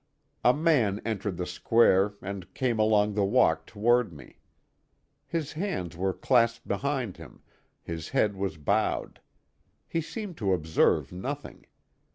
[0.43, 4.39] A man entered the square and came along the walk toward me.
[5.27, 7.43] His hands were clasped behind him,
[7.83, 9.21] his head was bowed;
[9.87, 11.67] he seemed to observe nothing.